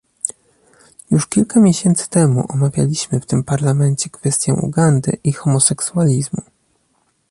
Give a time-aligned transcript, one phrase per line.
[1.11, 6.41] Już kilka miesięcy temu omawialiśmy w tym Parlamencie kwestię Ugandy i homoseksualizmu